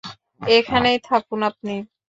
[0.51, 1.75] এখানেই থাকুন আপনি।